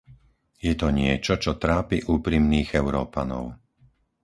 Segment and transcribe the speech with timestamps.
[0.65, 3.45] Je to niečo, čo trápi úprimných Európanov.